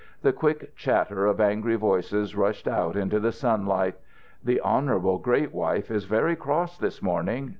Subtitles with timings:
[0.23, 3.99] The quick chatter of angry voices rushed out into the sunlight.
[4.43, 7.49] "The honourable great wife is very cross this morning."